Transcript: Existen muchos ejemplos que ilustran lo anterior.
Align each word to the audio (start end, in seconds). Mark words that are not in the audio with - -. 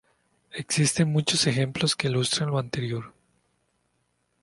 Existen 0.51 1.11
muchos 1.11 1.45
ejemplos 1.45 1.95
que 1.95 2.07
ilustran 2.07 2.49
lo 2.49 2.57
anterior. 2.57 3.13